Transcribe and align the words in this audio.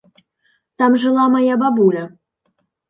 Там 0.83 0.91
жыла 1.03 1.29
мая 1.37 1.55
бабуля. 1.67 2.03